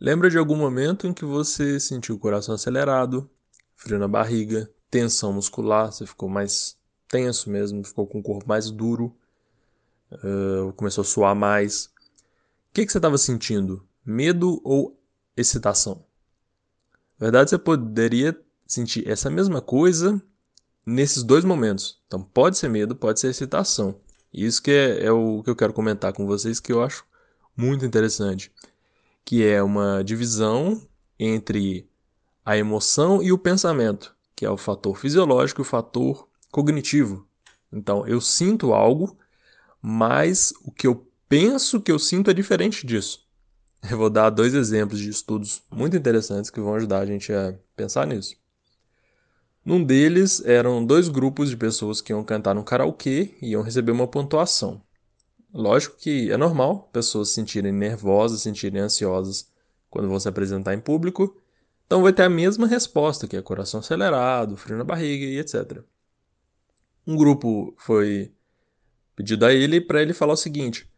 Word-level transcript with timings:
Lembra 0.00 0.30
de 0.30 0.38
algum 0.38 0.56
momento 0.56 1.06
em 1.06 1.12
que 1.12 1.26
você 1.26 1.78
sentiu 1.78 2.14
o 2.14 2.18
coração 2.18 2.54
acelerado, 2.54 3.28
frio 3.76 3.98
na 3.98 4.08
barriga, 4.08 4.70
tensão 4.90 5.30
muscular, 5.30 5.92
você 5.92 6.06
ficou 6.06 6.26
mais 6.26 6.74
tenso 7.06 7.50
mesmo, 7.50 7.84
ficou 7.84 8.06
com 8.06 8.20
o 8.20 8.22
corpo 8.22 8.48
mais 8.48 8.70
duro, 8.70 9.14
uh, 10.10 10.72
começou 10.72 11.02
a 11.02 11.04
suar 11.04 11.34
mais. 11.34 11.84
O 11.84 12.72
que, 12.72 12.86
que 12.86 12.90
você 12.90 12.96
estava 12.96 13.18
sentindo? 13.18 13.86
Medo 14.02 14.58
ou 14.64 14.98
excitação? 15.36 16.02
Na 17.18 17.26
verdade, 17.26 17.50
você 17.50 17.58
poderia 17.58 18.40
sentir 18.66 19.06
essa 19.06 19.28
mesma 19.28 19.60
coisa 19.60 20.18
nesses 20.86 21.22
dois 21.22 21.44
momentos. 21.44 22.00
Então, 22.06 22.22
pode 22.22 22.56
ser 22.56 22.70
medo, 22.70 22.96
pode 22.96 23.20
ser 23.20 23.28
excitação. 23.28 24.00
Isso 24.32 24.62
que 24.62 24.70
é, 24.70 25.04
é 25.04 25.12
o 25.12 25.42
que 25.42 25.50
eu 25.50 25.56
quero 25.56 25.74
comentar 25.74 26.14
com 26.14 26.26
vocês, 26.26 26.58
que 26.58 26.72
eu 26.72 26.82
acho 26.82 27.04
muito 27.54 27.84
interessante 27.84 28.50
que 29.24 29.44
é 29.44 29.62
uma 29.62 30.02
divisão 30.02 30.80
entre 31.18 31.88
a 32.44 32.56
emoção 32.56 33.22
e 33.22 33.32
o 33.32 33.38
pensamento, 33.38 34.14
que 34.34 34.44
é 34.44 34.50
o 34.50 34.56
fator 34.56 34.96
fisiológico 34.96 35.60
e 35.60 35.62
o 35.62 35.66
fator 35.66 36.28
cognitivo. 36.50 37.26
Então, 37.72 38.06
eu 38.06 38.20
sinto 38.20 38.72
algo, 38.72 39.16
mas 39.80 40.52
o 40.64 40.72
que 40.72 40.86
eu 40.86 41.06
penso 41.28 41.80
que 41.80 41.92
eu 41.92 41.98
sinto 41.98 42.30
é 42.30 42.34
diferente 42.34 42.86
disso. 42.86 43.24
Eu 43.88 43.96
vou 43.96 44.10
dar 44.10 44.30
dois 44.30 44.52
exemplos 44.54 44.98
de 45.00 45.08
estudos 45.08 45.62
muito 45.70 45.96
interessantes 45.96 46.50
que 46.50 46.60
vão 46.60 46.74
ajudar 46.74 46.98
a 46.98 47.06
gente 47.06 47.32
a 47.32 47.54
pensar 47.74 48.06
nisso. 48.06 48.36
Num 49.64 49.82
deles 49.82 50.42
eram 50.44 50.84
dois 50.84 51.08
grupos 51.08 51.50
de 51.50 51.56
pessoas 51.56 52.00
que 52.00 52.12
iam 52.12 52.24
cantar 52.24 52.54
no 52.54 52.64
karaokê 52.64 53.36
e 53.40 53.50
iam 53.50 53.62
receber 53.62 53.92
uma 53.92 54.08
pontuação. 54.08 54.82
Lógico 55.52 55.96
que 55.96 56.30
é 56.30 56.36
normal 56.36 56.88
pessoas 56.92 57.28
se 57.28 57.34
sentirem 57.34 57.72
nervosas, 57.72 58.38
se 58.38 58.44
sentirem 58.44 58.80
ansiosas 58.80 59.50
quando 59.88 60.08
vão 60.08 60.20
se 60.20 60.28
apresentar 60.28 60.74
em 60.74 60.80
público, 60.80 61.36
então 61.90 62.02
vai 62.02 62.12
ter 62.12 62.22
a 62.22 62.30
mesma 62.30 62.68
resposta, 62.68 63.26
que 63.26 63.36
é 63.36 63.42
coração 63.42 63.80
acelerado, 63.80 64.56
frio 64.56 64.78
na 64.78 64.84
barriga 64.84 65.24
e 65.24 65.40
etc. 65.40 65.82
Um 67.04 67.16
grupo 67.16 67.74
foi 67.76 68.30
pedido 69.16 69.44
a 69.44 69.52
ele 69.52 69.80
para 69.80 70.00
ele 70.00 70.12
falar 70.12 70.34
o 70.34 70.36
seguinte: 70.36 70.88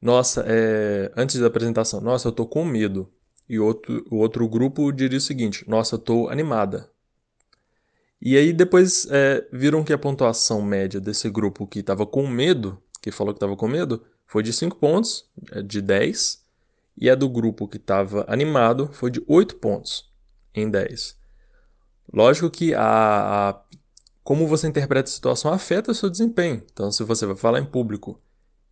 Nossa, 0.00 0.42
é... 0.46 1.12
antes 1.14 1.38
da 1.38 1.46
apresentação, 1.46 2.00
nossa, 2.00 2.28
eu 2.28 2.32
tô 2.32 2.46
com 2.46 2.64
medo. 2.64 3.06
E 3.46 3.58
outro, 3.58 4.02
o 4.10 4.16
outro 4.16 4.48
grupo 4.48 4.90
diria 4.90 5.18
o 5.18 5.20
seguinte: 5.20 5.68
Nossa, 5.68 5.96
eu 5.96 5.98
tô 5.98 6.30
animada. 6.30 6.90
E 8.18 8.34
aí 8.36 8.50
depois 8.52 9.06
é, 9.10 9.46
viram 9.52 9.84
que 9.84 9.92
a 9.92 9.98
pontuação 9.98 10.62
média 10.62 11.00
desse 11.00 11.28
grupo 11.28 11.66
que 11.66 11.80
estava 11.80 12.06
com 12.06 12.26
medo 12.26 12.80
que 13.00 13.10
falou 13.10 13.32
que 13.32 13.38
estava 13.38 13.56
com 13.56 13.68
medo, 13.68 14.04
foi 14.26 14.42
de 14.42 14.52
5 14.52 14.76
pontos, 14.76 15.28
é, 15.52 15.62
de 15.62 15.80
10. 15.80 16.44
E 16.96 17.08
a 17.08 17.14
do 17.14 17.28
grupo 17.28 17.66
que 17.66 17.78
estava 17.78 18.24
animado 18.28 18.90
foi 18.92 19.10
de 19.10 19.22
8 19.26 19.56
pontos 19.56 20.10
em 20.54 20.70
10. 20.70 21.18
Lógico 22.12 22.50
que 22.50 22.74
a, 22.74 22.80
a, 23.50 23.60
como 24.22 24.46
você 24.46 24.66
interpreta 24.68 25.08
a 25.08 25.12
situação 25.12 25.52
afeta 25.52 25.92
o 25.92 25.94
seu 25.94 26.10
desempenho. 26.10 26.62
Então, 26.72 26.92
se 26.92 27.02
você 27.04 27.24
vai 27.24 27.36
falar 27.36 27.58
em 27.58 27.64
público 27.64 28.20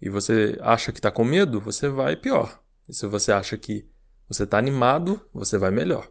e 0.00 0.10
você 0.10 0.58
acha 0.60 0.92
que 0.92 0.98
está 0.98 1.10
com 1.10 1.24
medo, 1.24 1.60
você 1.60 1.88
vai 1.88 2.16
pior. 2.16 2.60
E 2.88 2.94
se 2.94 3.06
você 3.06 3.32
acha 3.32 3.56
que 3.56 3.88
você 4.28 4.44
está 4.44 4.58
animado, 4.58 5.20
você 5.32 5.56
vai 5.56 5.70
melhor. 5.70 6.08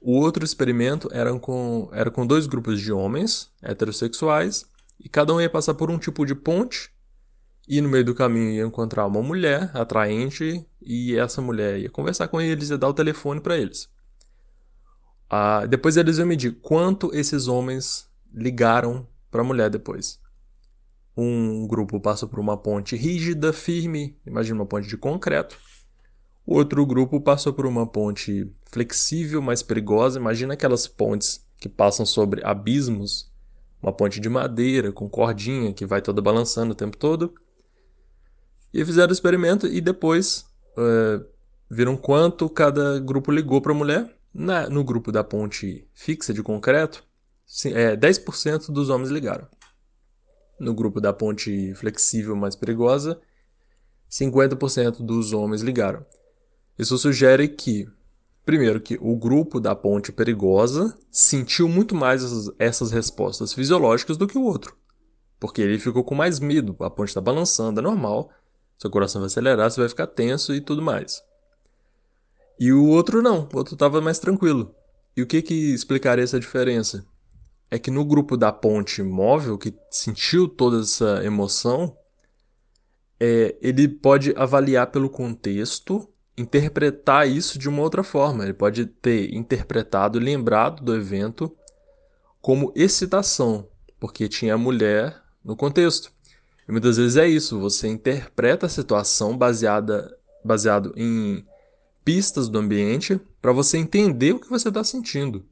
O 0.00 0.18
outro 0.20 0.44
experimento 0.44 1.08
era 1.12 1.36
com, 1.38 1.90
era 1.92 2.10
com 2.10 2.26
dois 2.26 2.46
grupos 2.46 2.80
de 2.80 2.92
homens 2.92 3.50
heterossexuais 3.60 4.64
e 4.98 5.08
cada 5.08 5.34
um 5.34 5.40
ia 5.40 5.50
passar 5.50 5.74
por 5.74 5.90
um 5.90 5.98
tipo 5.98 6.24
de 6.24 6.34
ponte 6.34 6.90
e 7.68 7.80
no 7.80 7.88
meio 7.88 8.04
do 8.04 8.14
caminho 8.14 8.50
ia 8.50 8.64
encontrar 8.64 9.06
uma 9.06 9.22
mulher 9.22 9.70
atraente 9.74 10.64
e 10.80 11.16
essa 11.16 11.42
mulher 11.42 11.78
ia 11.78 11.90
conversar 11.90 12.28
com 12.28 12.40
eles 12.40 12.70
e 12.70 12.78
dar 12.78 12.88
o 12.88 12.94
telefone 12.94 13.40
para 13.40 13.56
eles. 13.56 13.90
Ah, 15.28 15.66
depois 15.66 15.96
eles 15.96 16.18
iam 16.18 16.26
medir 16.26 16.60
quanto 16.60 17.12
esses 17.12 17.48
homens 17.48 18.08
ligaram 18.32 19.06
para 19.30 19.40
a 19.40 19.44
mulher 19.44 19.68
depois. 19.68 20.20
Um 21.16 21.66
grupo 21.66 22.00
passou 22.00 22.28
por 22.28 22.38
uma 22.38 22.56
ponte 22.56 22.94
rígida, 22.94 23.52
firme, 23.52 24.16
imagina 24.24 24.60
uma 24.60 24.66
ponte 24.66 24.86
de 24.86 24.96
concreto. 24.96 25.58
O 26.46 26.54
outro 26.54 26.86
grupo 26.86 27.20
passou 27.20 27.52
por 27.52 27.66
uma 27.66 27.86
ponte 27.86 28.48
flexível, 28.66 29.42
mais 29.42 29.62
perigosa, 29.62 30.20
imagina 30.20 30.54
aquelas 30.54 30.86
pontes 30.86 31.44
que 31.58 31.68
passam 31.68 32.06
sobre 32.06 32.44
abismos 32.44 33.32
uma 33.86 33.92
ponte 33.92 34.18
de 34.18 34.28
madeira 34.28 34.90
com 34.90 35.08
cordinha 35.08 35.72
que 35.72 35.86
vai 35.86 36.02
toda 36.02 36.20
balançando 36.20 36.72
o 36.72 36.74
tempo 36.74 36.96
todo. 36.96 37.32
E 38.74 38.84
fizeram 38.84 39.10
o 39.10 39.12
experimento 39.12 39.68
e 39.68 39.80
depois 39.80 40.44
uh, 40.76 41.24
viram 41.70 41.96
quanto 41.96 42.48
cada 42.48 42.98
grupo 42.98 43.30
ligou 43.30 43.62
para 43.62 43.70
a 43.70 43.74
mulher. 43.76 44.12
Na, 44.34 44.68
no 44.68 44.82
grupo 44.82 45.12
da 45.12 45.22
ponte 45.22 45.88
fixa 45.94 46.34
de 46.34 46.42
concreto, 46.42 47.04
é, 47.66 47.96
10% 47.96 48.72
dos 48.72 48.90
homens 48.90 49.08
ligaram. 49.08 49.46
No 50.58 50.74
grupo 50.74 51.00
da 51.00 51.12
ponte 51.12 51.72
flexível 51.74 52.34
mais 52.34 52.56
perigosa, 52.56 53.20
50% 54.10 54.96
dos 55.06 55.32
homens 55.32 55.62
ligaram. 55.62 56.04
Isso 56.76 56.98
sugere 56.98 57.48
que 57.48 57.88
Primeiro, 58.46 58.80
que 58.80 58.96
o 59.02 59.16
grupo 59.16 59.58
da 59.58 59.74
ponte 59.74 60.12
perigosa 60.12 60.96
sentiu 61.10 61.68
muito 61.68 61.96
mais 61.96 62.22
essas, 62.60 62.92
respostas 62.92 63.52
fisiológicas 63.52 64.16
do 64.16 64.28
que 64.28 64.38
o 64.38 64.44
outro. 64.44 64.76
Porque 65.40 65.60
ele 65.60 65.80
ficou 65.80 66.04
com 66.04 66.14
mais 66.14 66.38
medo. 66.38 66.76
A 66.78 66.88
ponte 66.88 67.08
está 67.08 67.20
balançando, 67.20 67.80
é 67.80 67.82
normal. 67.82 68.30
Seu 68.78 68.88
coração 68.88 69.20
vai 69.20 69.26
acelerar, 69.26 69.68
você 69.68 69.80
vai 69.80 69.88
ficar 69.88 70.06
tenso 70.06 70.54
e 70.54 70.60
tudo 70.60 70.80
mais. 70.80 71.24
E 72.60 72.72
o 72.72 72.86
outro 72.86 73.20
não, 73.20 73.48
o 73.52 73.56
outro 73.56 73.74
estava 73.74 74.00
mais 74.00 74.20
tranquilo. 74.20 74.72
E 75.16 75.22
o 75.22 75.26
que, 75.26 75.42
que 75.42 75.74
explicaria 75.74 76.22
essa 76.22 76.38
diferença? 76.38 77.04
É 77.68 77.80
que 77.80 77.90
no 77.90 78.04
grupo 78.04 78.36
da 78.36 78.52
ponte 78.52 79.02
móvel, 79.02 79.58
que 79.58 79.74
sentiu 79.90 80.46
toda 80.46 80.82
essa 80.82 81.20
emoção, 81.24 81.96
é, 83.18 83.56
ele 83.60 83.88
pode 83.88 84.32
avaliar 84.36 84.86
pelo 84.92 85.10
contexto 85.10 86.08
interpretar 86.36 87.28
isso 87.28 87.58
de 87.58 87.68
uma 87.68 87.82
outra 87.82 88.02
forma. 88.02 88.44
Ele 88.44 88.52
pode 88.52 88.86
ter 88.86 89.34
interpretado, 89.34 90.18
lembrado 90.18 90.82
do 90.82 90.94
evento 90.94 91.50
como 92.40 92.72
excitação, 92.76 93.68
porque 93.98 94.28
tinha 94.28 94.54
a 94.54 94.58
mulher 94.58 95.20
no 95.44 95.56
contexto. 95.56 96.12
E 96.68 96.72
muitas 96.72 96.96
vezes 96.96 97.16
é 97.16 97.26
isso, 97.26 97.58
você 97.58 97.88
interpreta 97.88 98.66
a 98.66 98.68
situação 98.68 99.36
baseada 99.36 100.16
baseado 100.44 100.92
em 100.96 101.44
pistas 102.04 102.48
do 102.48 102.58
ambiente 102.58 103.20
para 103.42 103.50
você 103.50 103.78
entender 103.78 104.32
o 104.32 104.38
que 104.38 104.48
você 104.48 104.68
está 104.68 104.84
sentindo. 104.84 105.44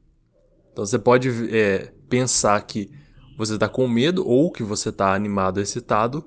Então 0.71 0.85
você 0.85 0.97
pode 0.97 1.29
é, 1.53 1.91
pensar 2.09 2.61
que 2.61 2.89
você 3.37 3.55
está 3.55 3.67
com 3.67 3.87
medo 3.87 4.25
ou 4.25 4.51
que 4.51 4.63
você 4.63 4.89
está 4.89 5.13
animado, 5.13 5.59
excitado, 5.59 6.25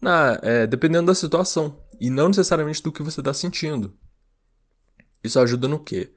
na, 0.00 0.38
é, 0.42 0.66
dependendo 0.66 1.06
da 1.06 1.14
situação 1.14 1.78
e 2.00 2.10
não 2.10 2.28
necessariamente 2.28 2.82
do 2.82 2.92
que 2.92 3.02
você 3.02 3.20
está 3.20 3.32
sentindo. 3.32 3.96
Isso 5.22 5.40
ajuda 5.40 5.66
no 5.68 5.78
quê? 5.78 6.12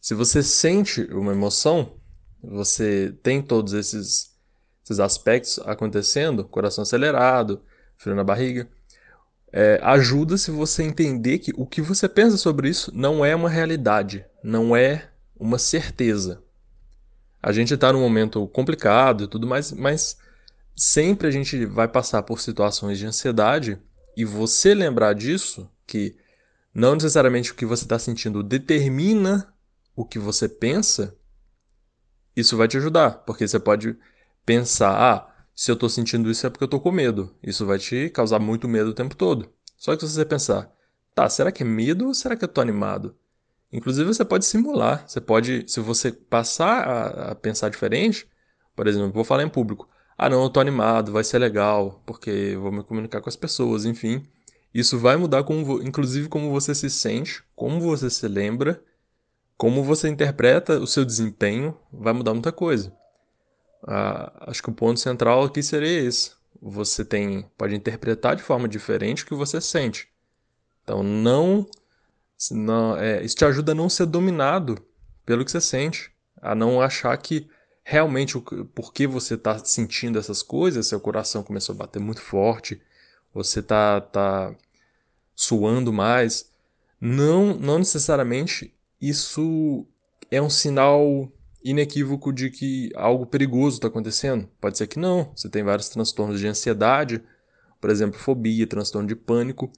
Se 0.00 0.14
você 0.14 0.42
sente 0.42 1.02
uma 1.12 1.32
emoção, 1.32 1.96
você 2.42 3.16
tem 3.22 3.42
todos 3.42 3.72
esses, 3.72 4.36
esses 4.84 5.00
aspectos 5.00 5.58
acontecendo, 5.60 6.44
coração 6.44 6.82
acelerado, 6.82 7.62
frio 7.96 8.14
na 8.14 8.24
barriga, 8.24 8.68
é, 9.52 9.80
ajuda 9.82 10.36
se 10.36 10.50
você 10.50 10.82
entender 10.82 11.38
que 11.38 11.52
o 11.56 11.66
que 11.66 11.80
você 11.80 12.08
pensa 12.08 12.36
sobre 12.36 12.68
isso 12.68 12.92
não 12.94 13.24
é 13.24 13.34
uma 13.34 13.48
realidade, 13.48 14.24
não 14.42 14.76
é 14.76 15.08
uma 15.38 15.58
certeza. 15.58 16.42
A 17.42 17.52
gente 17.52 17.72
está 17.74 17.92
num 17.92 18.00
momento 18.00 18.46
complicado 18.48 19.24
e 19.24 19.28
tudo 19.28 19.46
mais, 19.46 19.72
mas 19.72 20.18
sempre 20.76 21.28
a 21.28 21.30
gente 21.30 21.64
vai 21.64 21.88
passar 21.88 22.22
por 22.22 22.40
situações 22.40 22.98
de 22.98 23.06
ansiedade 23.06 23.80
e 24.18 24.24
você 24.24 24.74
lembrar 24.74 25.14
disso, 25.14 25.70
que 25.86 26.16
não 26.74 26.94
necessariamente 26.94 27.52
o 27.52 27.54
que 27.54 27.64
você 27.64 27.84
está 27.84 28.00
sentindo 28.00 28.42
determina 28.42 29.54
o 29.94 30.04
que 30.04 30.18
você 30.18 30.48
pensa, 30.48 31.16
isso 32.34 32.56
vai 32.56 32.66
te 32.66 32.76
ajudar, 32.76 33.18
porque 33.18 33.46
você 33.46 33.60
pode 33.60 33.96
pensar, 34.44 34.90
ah, 34.90 35.44
se 35.54 35.70
eu 35.70 35.74
estou 35.74 35.88
sentindo 35.88 36.28
isso 36.28 36.44
é 36.44 36.50
porque 36.50 36.64
eu 36.64 36.66
estou 36.66 36.80
com 36.80 36.90
medo. 36.90 37.32
Isso 37.40 37.64
vai 37.64 37.78
te 37.78 38.10
causar 38.10 38.40
muito 38.40 38.66
medo 38.66 38.90
o 38.90 38.94
tempo 38.94 39.14
todo. 39.14 39.52
Só 39.76 39.94
que 39.94 40.04
se 40.04 40.12
você 40.12 40.24
pensar, 40.24 40.68
tá, 41.14 41.28
será 41.28 41.52
que 41.52 41.62
é 41.62 41.66
medo 41.66 42.08
ou 42.08 42.12
será 42.12 42.34
que 42.34 42.44
eu 42.44 42.48
estou 42.48 42.60
animado? 42.60 43.16
Inclusive 43.72 44.12
você 44.12 44.24
pode 44.24 44.44
simular, 44.46 45.08
você 45.08 45.20
pode, 45.20 45.64
se 45.68 45.78
você 45.78 46.10
passar 46.10 46.88
a, 46.88 47.30
a 47.30 47.34
pensar 47.36 47.68
diferente, 47.68 48.28
por 48.74 48.88
exemplo, 48.88 49.12
vou 49.12 49.22
falar 49.22 49.44
em 49.44 49.48
público, 49.48 49.88
ah, 50.18 50.28
não, 50.28 50.42
eu 50.42 50.50
tô 50.50 50.58
animado, 50.58 51.12
vai 51.12 51.22
ser 51.22 51.38
legal, 51.38 52.02
porque 52.04 52.56
vou 52.56 52.72
me 52.72 52.82
comunicar 52.82 53.20
com 53.20 53.28
as 53.28 53.36
pessoas, 53.36 53.84
enfim. 53.84 54.26
Isso 54.74 54.98
vai 54.98 55.16
mudar, 55.16 55.44
como, 55.44 55.80
inclusive, 55.82 56.28
como 56.28 56.50
você 56.50 56.74
se 56.74 56.90
sente, 56.90 57.42
como 57.54 57.80
você 57.80 58.10
se 58.10 58.26
lembra, 58.26 58.82
como 59.56 59.84
você 59.84 60.08
interpreta 60.08 60.78
o 60.80 60.86
seu 60.86 61.04
desempenho, 61.04 61.76
vai 61.92 62.12
mudar 62.12 62.34
muita 62.34 62.50
coisa. 62.52 62.92
Ah, 63.86 64.46
acho 64.48 64.62
que 64.62 64.70
o 64.70 64.74
ponto 64.74 64.98
central 64.98 65.44
aqui 65.44 65.62
seria 65.62 66.00
esse. 66.00 66.32
Você 66.60 67.04
tem, 67.04 67.48
pode 67.56 67.76
interpretar 67.76 68.34
de 68.34 68.42
forma 68.42 68.68
diferente 68.68 69.22
o 69.22 69.26
que 69.26 69.34
você 69.34 69.60
sente. 69.60 70.08
Então, 70.82 71.02
não 71.02 71.66
é, 72.98 73.22
isso 73.24 73.36
te 73.36 73.44
ajuda 73.44 73.72
a 73.72 73.74
não 73.74 73.88
ser 73.88 74.06
dominado 74.06 74.78
pelo 75.26 75.44
que 75.44 75.50
você 75.50 75.60
sente, 75.60 76.12
a 76.40 76.54
não 76.54 76.80
achar 76.80 77.16
que 77.18 77.48
realmente 77.90 78.36
o 78.36 78.42
porquê 78.42 79.06
você 79.06 79.32
está 79.32 79.58
sentindo 79.64 80.18
essas 80.18 80.42
coisas, 80.42 80.86
seu 80.86 81.00
coração 81.00 81.42
começou 81.42 81.74
a 81.74 81.78
bater 81.78 81.98
muito 81.98 82.20
forte, 82.20 82.82
você 83.32 83.62
tá, 83.62 83.98
tá 83.98 84.54
suando 85.34 85.90
mais. 85.90 86.52
Não, 87.00 87.54
não 87.54 87.78
necessariamente 87.78 88.74
isso 89.00 89.86
é 90.30 90.40
um 90.42 90.50
sinal 90.50 91.32
inequívoco 91.64 92.30
de 92.30 92.50
que 92.50 92.90
algo 92.94 93.24
perigoso 93.24 93.78
está 93.78 93.88
acontecendo. 93.88 94.46
Pode 94.60 94.76
ser 94.76 94.86
que 94.86 94.98
não. 94.98 95.32
Você 95.34 95.48
tem 95.48 95.62
vários 95.62 95.88
transtornos 95.88 96.38
de 96.38 96.46
ansiedade, 96.46 97.22
por 97.80 97.88
exemplo, 97.88 98.20
fobia, 98.20 98.66
transtorno 98.66 99.08
de 99.08 99.16
pânico, 99.16 99.72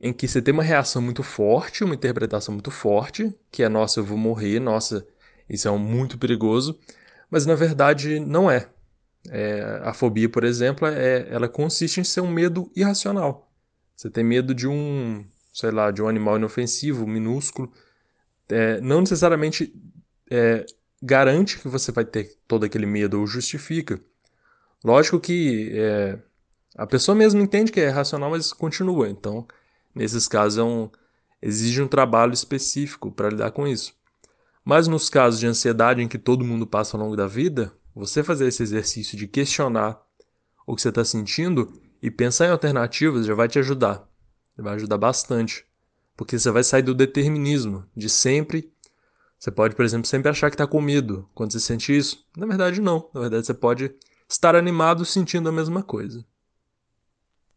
em 0.00 0.10
que 0.10 0.26
você 0.26 0.40
tem 0.40 0.54
uma 0.54 0.62
reação 0.62 1.02
muito 1.02 1.22
forte, 1.22 1.84
uma 1.84 1.94
interpretação 1.94 2.54
muito 2.54 2.70
forte, 2.70 3.30
que 3.50 3.62
é 3.62 3.68
nossa, 3.68 4.00
eu 4.00 4.04
vou 4.06 4.16
morrer, 4.16 4.58
nossa, 4.58 5.06
isso 5.50 5.68
é 5.68 5.70
um 5.70 5.78
muito 5.78 6.16
perigoso, 6.16 6.80
mas 7.32 7.46
na 7.46 7.54
verdade 7.54 8.20
não 8.20 8.50
é. 8.50 8.68
é 9.30 9.80
a 9.82 9.94
fobia, 9.94 10.28
por 10.28 10.44
exemplo, 10.44 10.86
é, 10.86 11.26
ela 11.30 11.48
consiste 11.48 11.98
em 11.98 12.04
ser 12.04 12.20
um 12.20 12.30
medo 12.30 12.70
irracional. 12.76 13.50
Você 13.96 14.10
tem 14.10 14.22
medo 14.22 14.54
de 14.54 14.68
um, 14.68 15.24
sei 15.50 15.70
lá, 15.70 15.90
de 15.90 16.02
um 16.02 16.08
animal 16.08 16.36
inofensivo, 16.36 17.06
minúsculo. 17.06 17.72
É, 18.50 18.82
não 18.82 19.00
necessariamente 19.00 19.74
é, 20.30 20.66
garante 21.02 21.58
que 21.58 21.68
você 21.68 21.90
vai 21.90 22.04
ter 22.04 22.36
todo 22.46 22.66
aquele 22.66 22.84
medo 22.84 23.18
ou 23.18 23.26
justifica. 23.26 23.98
Lógico 24.84 25.18
que 25.18 25.70
é, 25.72 26.18
a 26.76 26.86
pessoa 26.86 27.14
mesmo 27.14 27.40
entende 27.40 27.72
que 27.72 27.80
é 27.80 27.88
racional, 27.88 28.28
mas 28.28 28.52
continua. 28.52 29.08
Então, 29.08 29.46
nesses 29.94 30.28
casos, 30.28 30.58
é 30.58 30.62
um, 30.62 30.90
exige 31.40 31.80
um 31.80 31.88
trabalho 31.88 32.34
específico 32.34 33.10
para 33.10 33.30
lidar 33.30 33.52
com 33.52 33.66
isso. 33.66 33.94
Mas 34.64 34.86
nos 34.86 35.08
casos 35.08 35.40
de 35.40 35.46
ansiedade 35.46 36.02
em 36.02 36.08
que 36.08 36.18
todo 36.18 36.44
mundo 36.44 36.66
passa 36.66 36.96
ao 36.96 37.02
longo 37.02 37.16
da 37.16 37.26
vida, 37.26 37.72
você 37.94 38.22
fazer 38.22 38.46
esse 38.46 38.62
exercício 38.62 39.16
de 39.16 39.26
questionar 39.26 40.00
o 40.66 40.74
que 40.76 40.82
você 40.82 40.88
está 40.88 41.04
sentindo 41.04 41.72
e 42.00 42.10
pensar 42.10 42.46
em 42.46 42.50
alternativas 42.50 43.26
já 43.26 43.34
vai 43.34 43.48
te 43.48 43.58
ajudar. 43.58 44.08
Vai 44.56 44.74
ajudar 44.74 44.98
bastante. 44.98 45.66
Porque 46.16 46.38
você 46.38 46.50
vai 46.50 46.62
sair 46.62 46.82
do 46.82 46.94
determinismo 46.94 47.84
de 47.96 48.08
sempre 48.08 48.72
você 49.42 49.50
pode, 49.50 49.74
por 49.74 49.84
exemplo, 49.84 50.06
sempre 50.06 50.30
achar 50.30 50.48
que 50.50 50.54
está 50.54 50.68
com 50.68 50.80
medo 50.80 51.28
quando 51.34 51.50
você 51.50 51.58
sente 51.58 51.96
isso. 51.96 52.24
Na 52.36 52.46
verdade, 52.46 52.80
não. 52.80 53.10
Na 53.12 53.22
verdade, 53.22 53.44
você 53.44 53.52
pode 53.52 53.92
estar 54.28 54.54
animado 54.54 55.04
sentindo 55.04 55.48
a 55.48 55.52
mesma 55.52 55.82
coisa. 55.82 56.24